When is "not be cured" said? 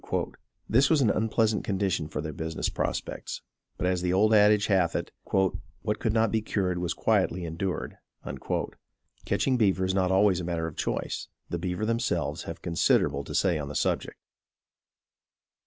6.11-6.79